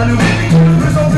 [0.00, 1.09] Hallelujah.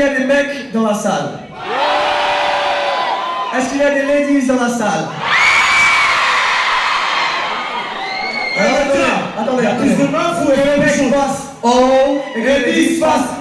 [0.00, 1.38] Y a des mecs dans la salle?
[3.56, 5.08] Est-ce qu'il y a des ladies dans la salle?
[8.58, 9.90] Alors, attendez, attendez, attendez.
[9.90, 11.68] Que le mec que les fasse oh.
[12.34, 13.32] et que les ladies fassent.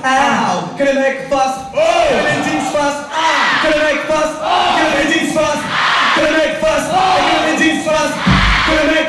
[0.77, 1.77] Que le mec fasse Oh.
[2.09, 3.03] que les ladies fassent.
[3.61, 4.33] Que le mec fasse
[4.75, 5.65] que les ladies fassent
[6.15, 8.17] Que le mec fasse et que les ladies fassent
[8.65, 9.08] Que le mec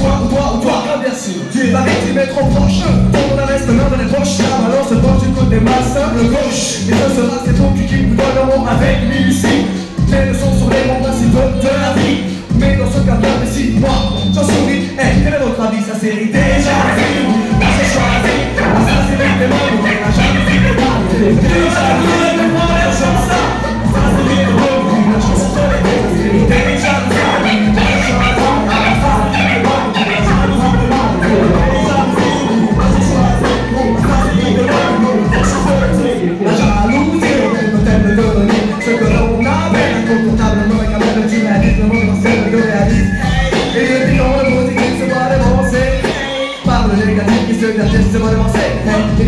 [0.00, 1.40] toi, ou toi, ou toi, car bien sûr.
[1.52, 2.80] Tu es la victime est trop proche.
[3.12, 6.88] Ton la reste l'un dans les poches La balance penche du côté le gauche.
[6.88, 9.68] Et ce sera c'est ton qui vous donne un mot avec minutie
[10.08, 12.40] Les leçons sur les principaux de la vie.
[12.56, 13.90] Mais dans ce précis, moi,
[14.34, 14.92] j'en souris.
[14.96, 17.50] Eh, quel est votre avis, ça c'est déjà vu.
[17.60, 18.20] Là c'est ça
[19.06, 23.40] c'est vite des mots On des mots Déjà vu, mais moi, la chance ça
[23.92, 24.80] Ça c'est vite des mots
[25.12, 26.69] La chance de l'été, déjà vu La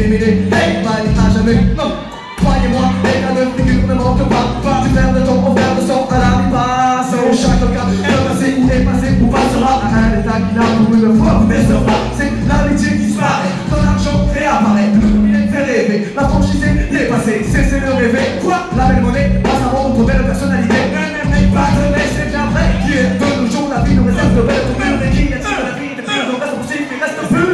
[0.02, 1.62] Éliminé, hey, pas à jamais.
[1.78, 1.94] Non,
[2.42, 4.82] croyez-moi, l'état de figure ne manque pas.
[4.82, 7.14] Du fer de ton au fer de son à la mi-passe.
[7.14, 10.66] Au chaque cas, le passé ou est passé ou passera à un état qui là
[10.74, 11.94] pour une fois vous décevra.
[12.18, 14.90] C'est l'amitié qui disparaît, ton argent réapparaît.
[14.90, 18.42] Il fait rêver, la franchise est dépassée, cessez de rêver.
[18.42, 20.74] Quoi La belle monnaie passe avant votre belle personnalité.
[21.54, 22.74] Pas de c'est bien vrai.
[22.82, 24.98] Qui est de nos jours, la vie nous réserve de belles tournures.
[24.98, 27.51] Et qui est-il de la vie de pure, reste possible, il reste pur.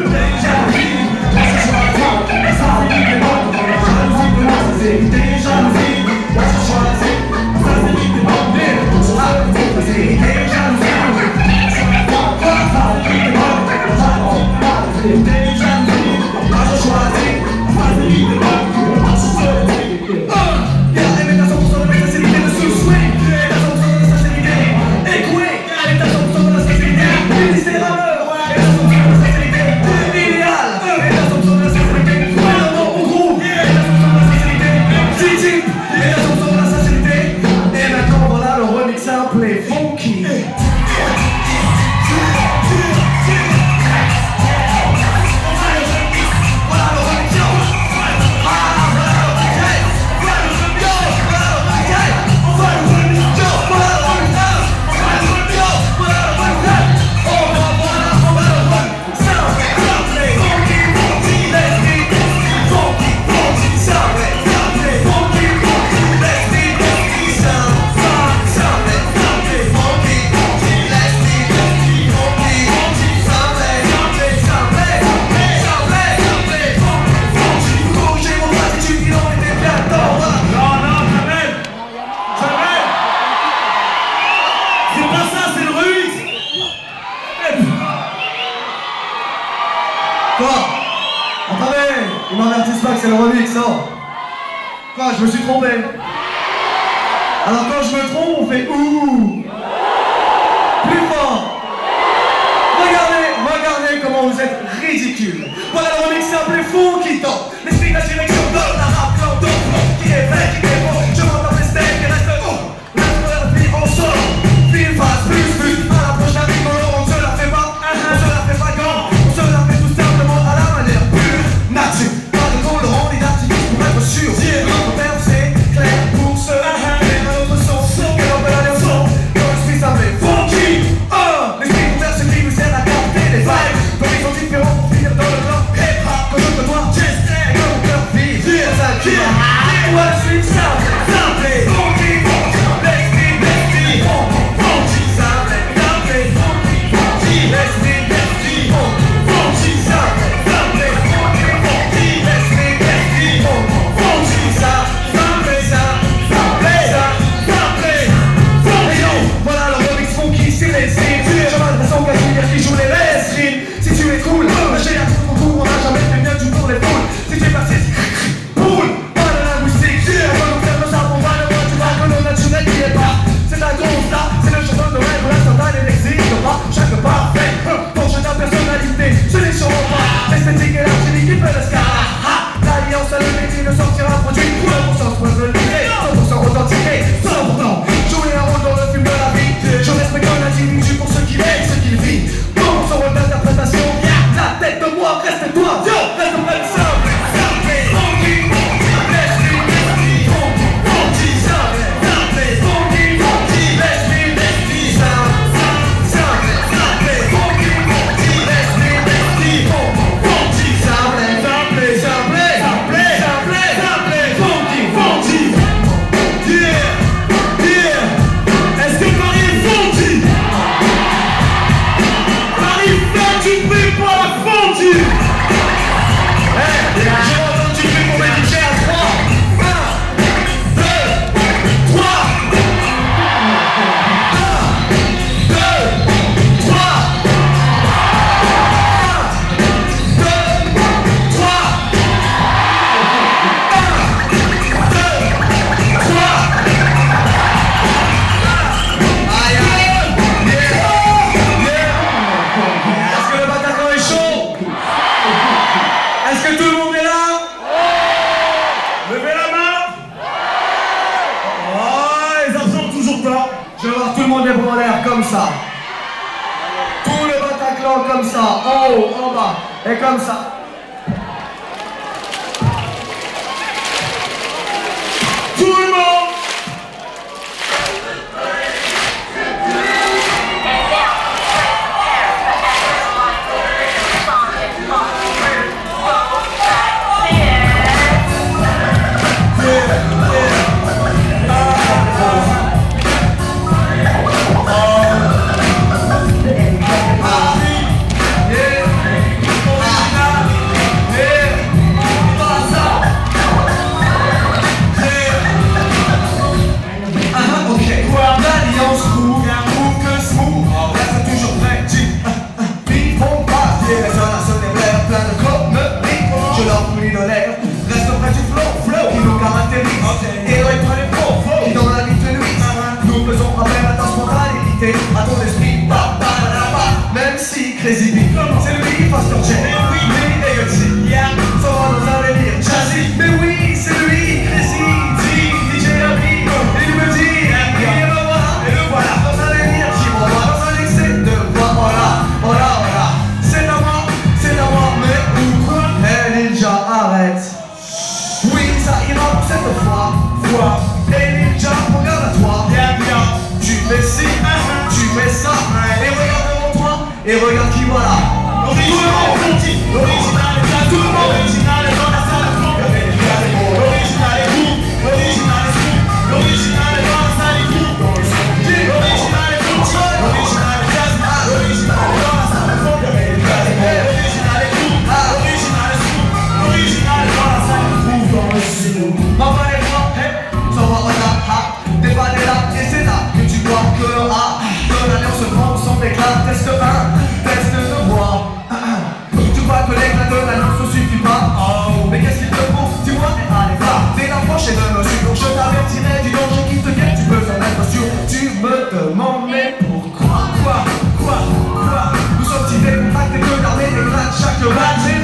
[398.29, 400.85] Tu me demandes, mais pourquoi Quoi
[401.19, 401.39] Quoi
[401.75, 405.18] Quoi Nous sommes si décontractés que l'armée éclate chaque matin.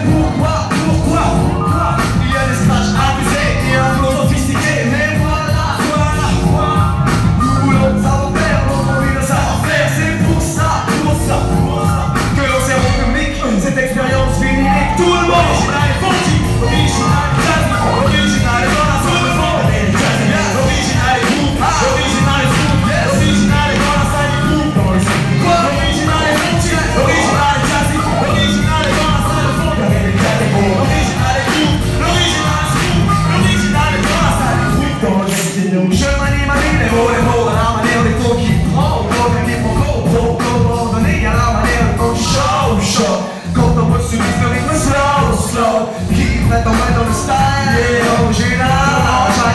[46.63, 47.35] Tua mãe não está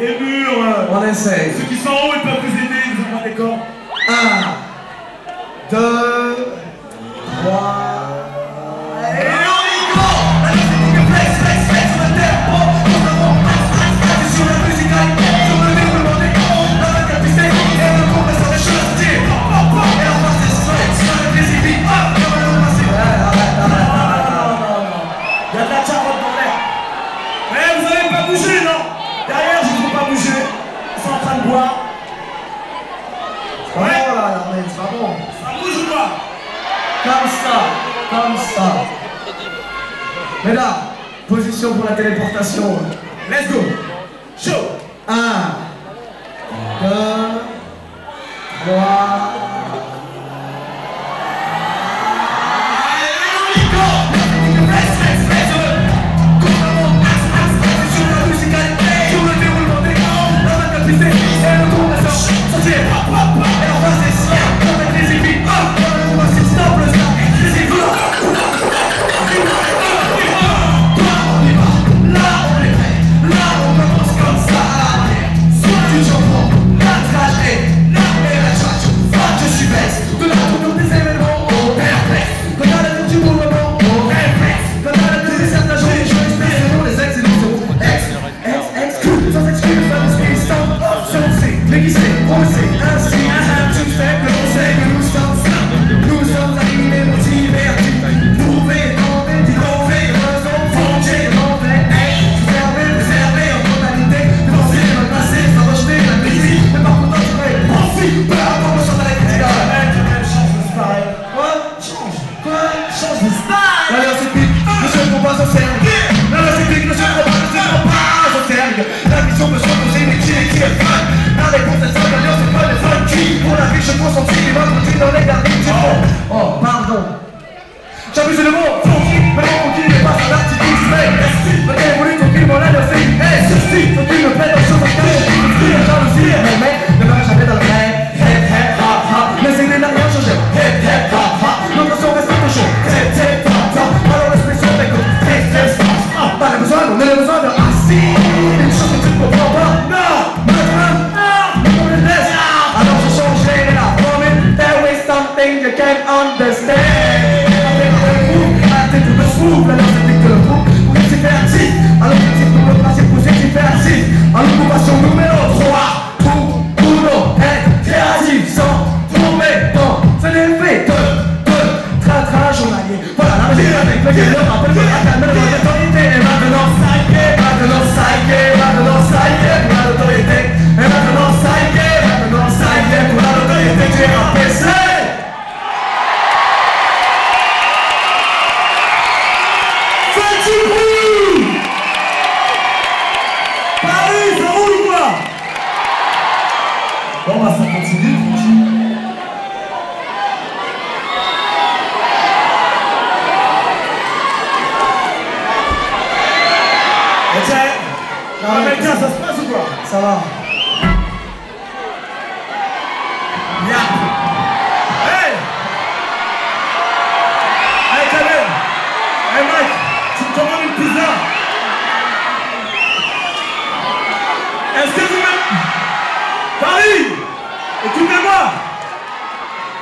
[0.00, 0.88] Les murs.
[0.90, 1.52] On essaye.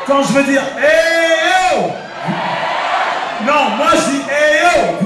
[0.07, 1.91] Quand je veux dire hey yo
[3.45, 5.06] Non, moi je dis hey yo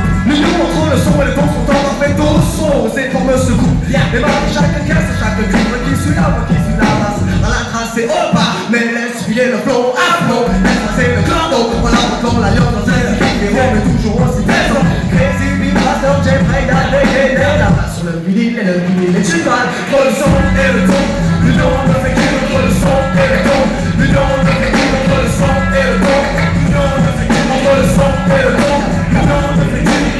[0.39, 3.83] le son et le ton sont en parfait son Ces formes se coupent.
[3.87, 7.49] Les mains chaque caisse, chaque livre qui suit la voix qui suit la masse À
[7.51, 8.51] la trace c'est au pas.
[8.71, 12.67] Mais laisse filer le flow à flow Laisse passer le clando Voilà encore la lion
[12.71, 14.83] dans Les mots mais toujours aussi présent.
[15.11, 19.43] Crazy master, j'ai prêt dégainer La main sur le vinyle et le vinyle est une
[19.43, 21.31] balle Entre le son et le ton.
[21.41, 23.61] Fait le son et le ton
[23.99, 25.91] L'union ne fait qu'une entre le son et le ton.
[25.91, 27.11] Fait le son et le ton fait ne fait qu'une entre le son et le
[27.11, 27.11] ton.
[27.11, 28.77] L'union ne fait qu'une entre le son et le ton.
[29.11, 30.10] Fait le son et le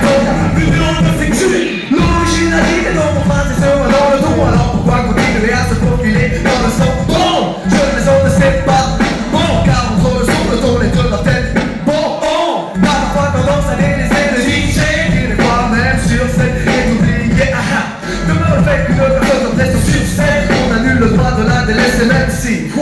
[0.00, 1.60] ton L'union ne fait qu'une
[1.90, 4.69] L'originalité dans mon phrase et se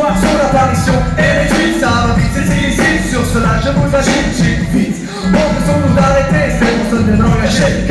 [0.09, 4.71] Quoi Son apparition est réduite Ça va vite, c'est illicite Sur cela je vous agite,
[4.73, 4.97] vite
[5.35, 7.88] Offrissons-nous d'arrêter C'est pour se bien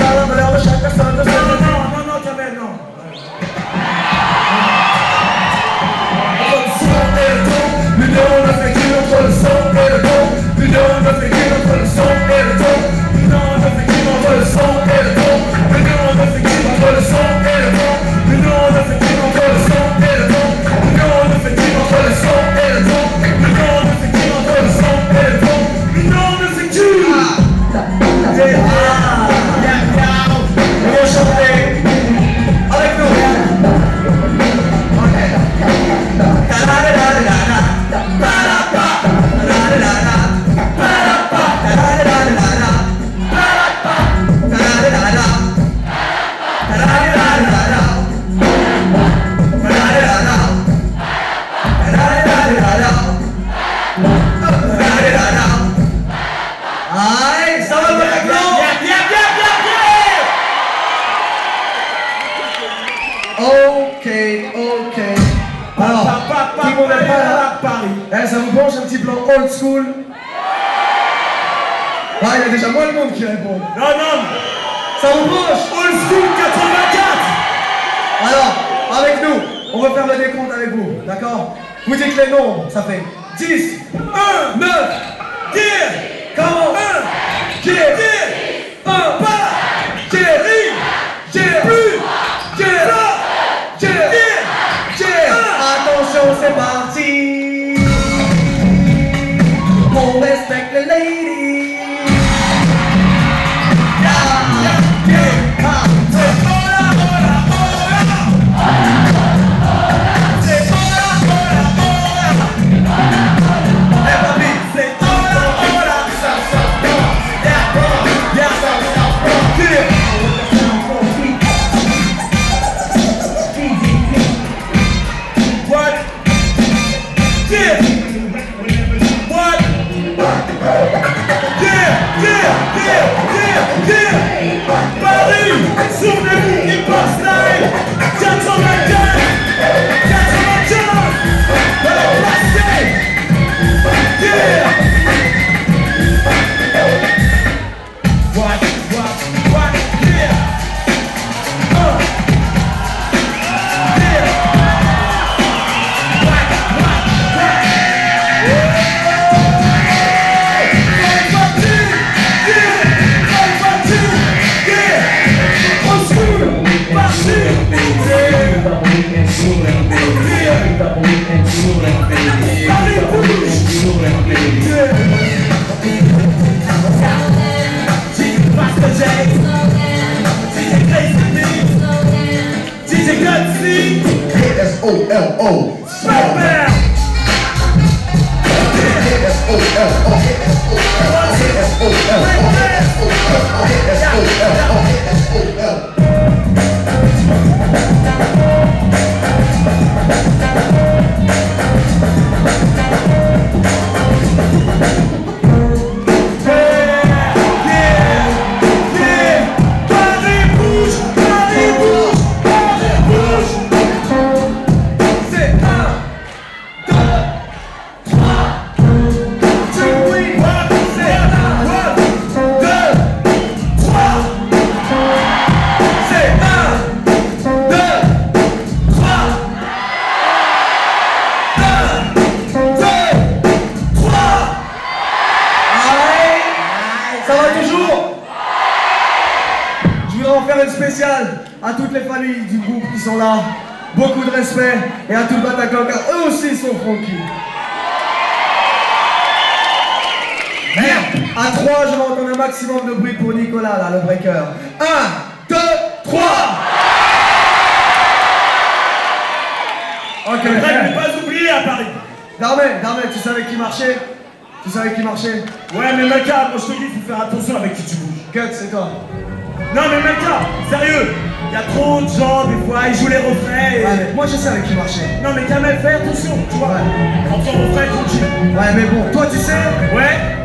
[274.15, 275.01] Moi, je sais avec qui marcher.
[275.23, 276.69] Non, mais t'as même frère, attention, tu vois.
[276.69, 277.31] Ouais.
[277.31, 278.23] Entends mon frère, tranquille.
[278.55, 279.53] Ouais, mais bon, toi, tu sais.
[279.95, 280.37] Ouais.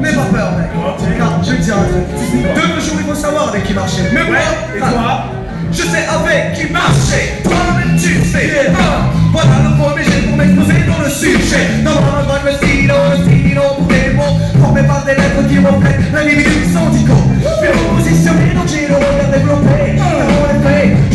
[0.00, 0.70] N'aie pas peur, mec.
[0.74, 2.54] Regarde, je vais te dire un truc.
[2.54, 4.02] De nos jours, il faut savoir avec qui marcher.
[4.12, 4.36] Mais moi,
[4.74, 5.24] et toi ah,
[5.72, 7.42] je sais avec qui marcher.
[7.42, 8.70] Toi-même, tu sais.
[8.78, 9.10] Ah.
[9.32, 11.82] Voilà le premier jet pour m'exposer dans le sujet.
[11.84, 14.38] Dans ma main, le stylo, le stylo pour des mots.
[14.60, 17.14] Formés par des lettres qui reflètent l'individu sans dico.
[17.60, 19.96] Puis repositionné dans le regard développé.
[19.96, 20.52] Dans ah.
[20.52, 21.07] le.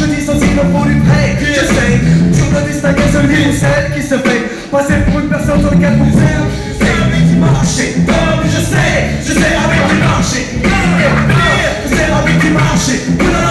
[0.55, 1.99] Je sais,
[2.31, 4.69] sur le distinguer celui ou celle qui se fait.
[4.71, 9.33] Passer pour une personne dans le cadre C'est avec qui marcher, comme je sais, je
[9.33, 10.45] sais avec qui marcher.
[11.87, 13.42] C'est avec qui marcher,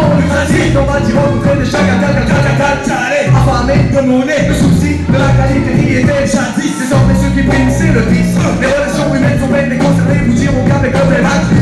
[0.00, 3.90] on nous a va dire au côté de chaque attaque, attaque, attaque, ça allait Affamé
[3.94, 6.78] de mon nez, le souci de la qualité qui était jadis.
[6.80, 8.34] Désormais ceux qui priment c'est le vice.
[8.60, 11.59] Les relations humaines sont peines et conservées Vous diront qu'avec le même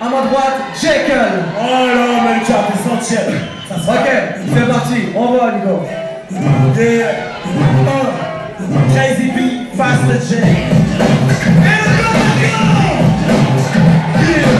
[0.00, 1.44] À ma droite, Jekyll.
[1.58, 3.40] Oh là, mais le chat est centième.
[3.68, 4.08] Ça se ok,
[4.54, 4.98] c'est parti.
[5.14, 5.86] On va, Nico.
[6.78, 7.12] Yeah.
[7.86, 8.06] Oh.
[8.94, 10.44] Crazy beat, fast legit.
[14.42, 14.59] Go.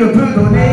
[0.00, 0.69] Seule dans la vie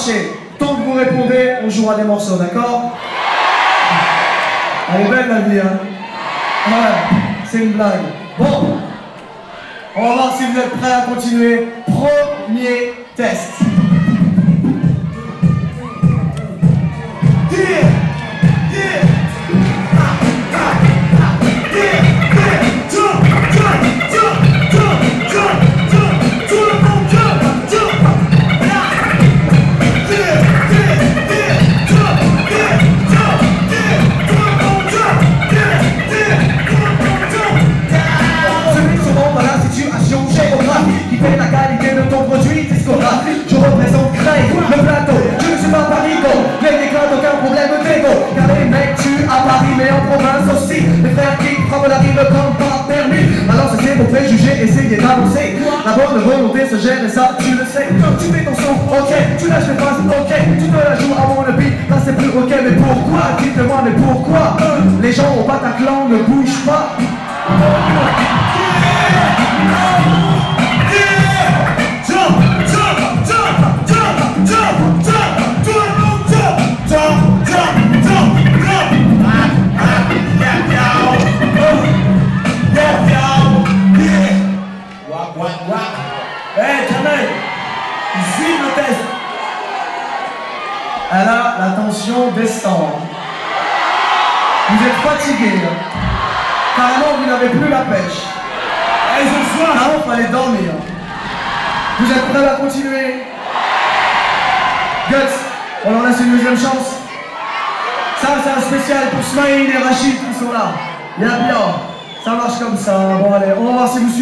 [0.00, 0.29] On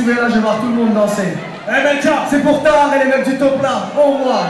[0.09, 1.37] pouvez, là, je vais voir tout le monde danser.
[1.69, 1.97] Eh ben,
[2.31, 4.41] c'est pour tard et les mecs du top là, au oh, moi.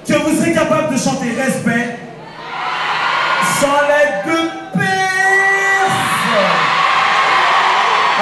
[0.06, 1.98] Que vous serez capable de chanter respect
[3.60, 4.38] sans l'aide de
[4.72, 4.86] personne.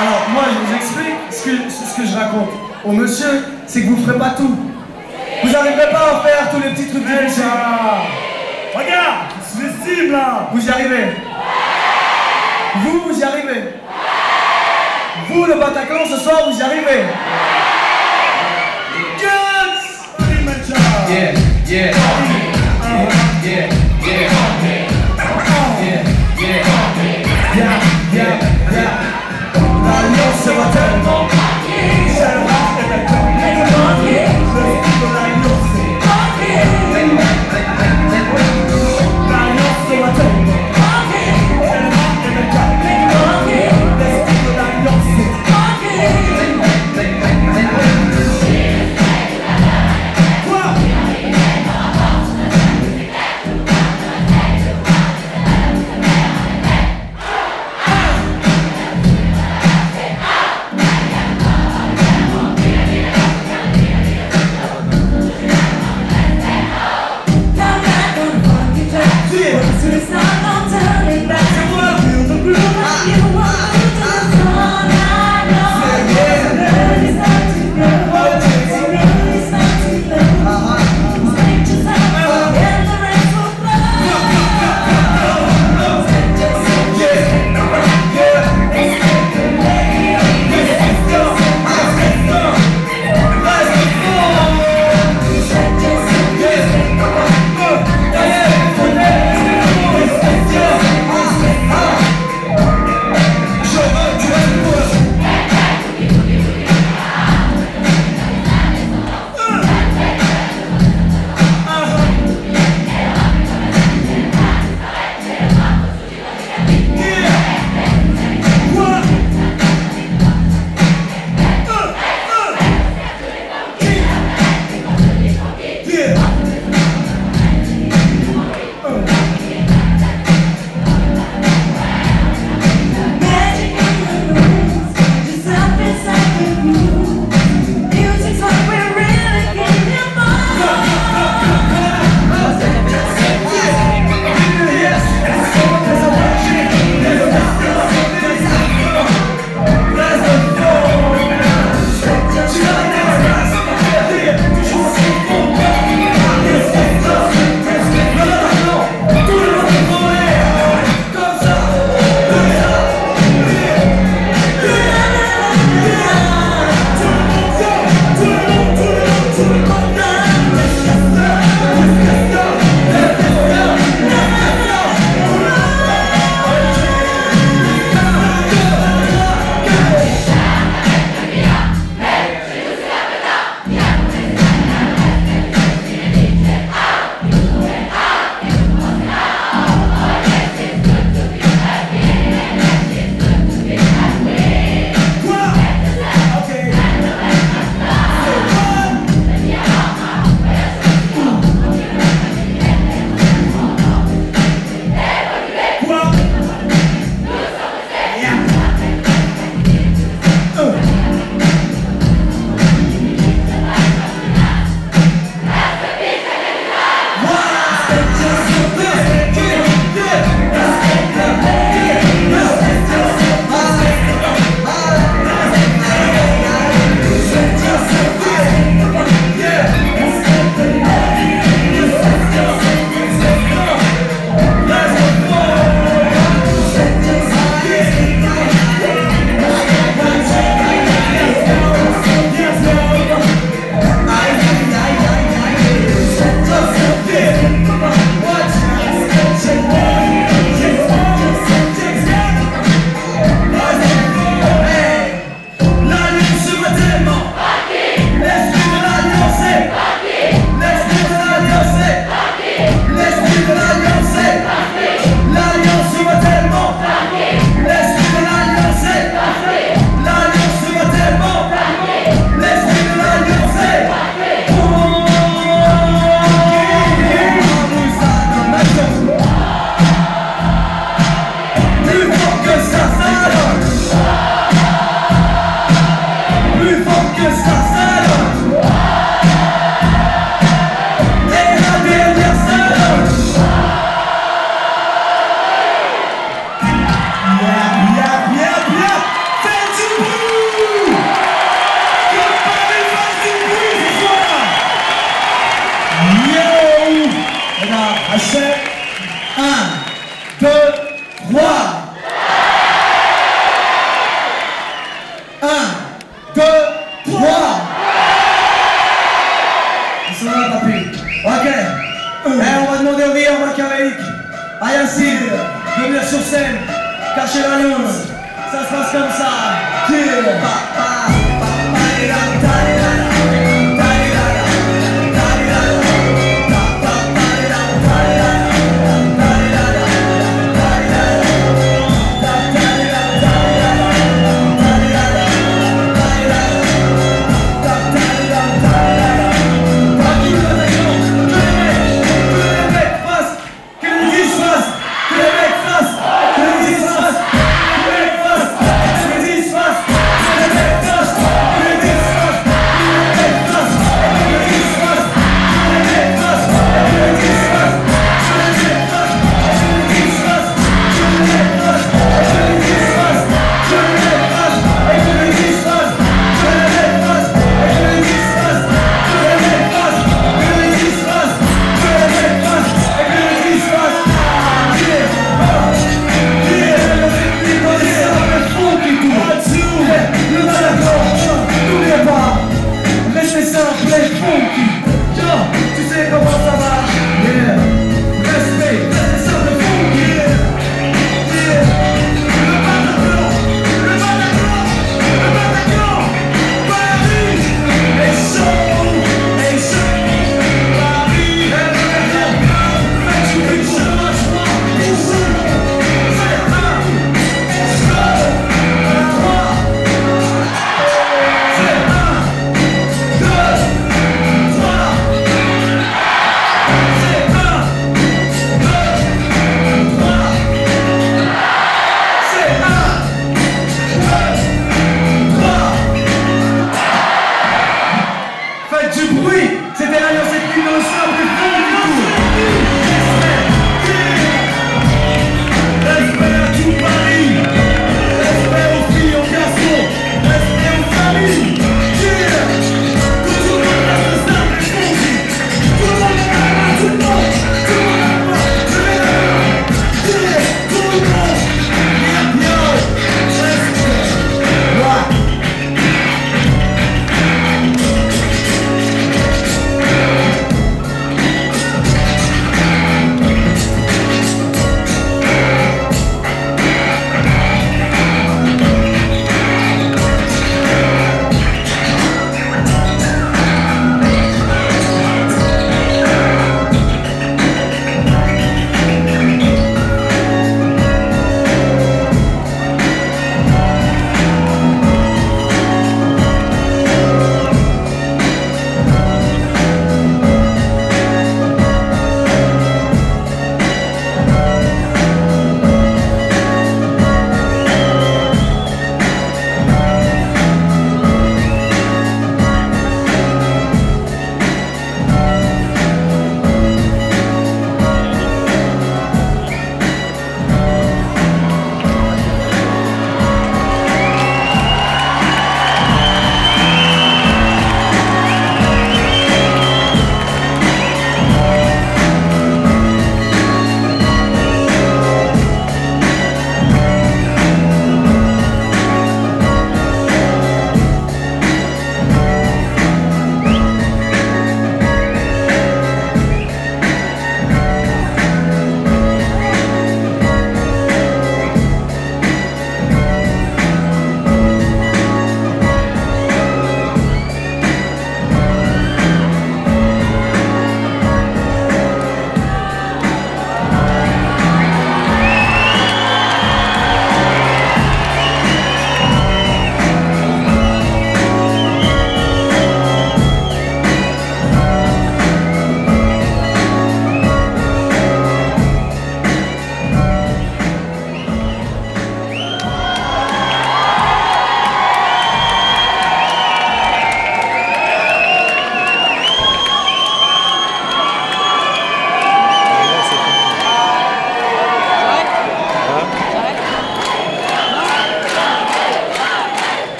[0.00, 2.50] Alors, moi, je vous explique ce que, ce que je raconte
[2.84, 4.56] au monsieur, c'est que vous ne ferez pas tout.
[5.42, 7.44] Vous n'arriverez pas à faire tous les petits trucs de monsieur.
[8.74, 10.48] Regarde, sous-estime là.
[10.52, 11.16] Vous y arrivez.
[12.76, 13.74] Vous, vous y arrivez.
[15.28, 17.04] Vous, le Bataclan, ce soir, vous y arrivez.
[21.08, 21.32] yeah,
[21.66, 21.90] yeah,
[22.24, 22.88] yeah,
[23.44, 23.84] yeah, yeah.
[24.04, 24.30] Yeah,
[26.38, 27.14] yeah, yeah.
[27.54, 28.30] yeah,
[28.72, 29.14] yeah.
[30.74, 31.33] 들고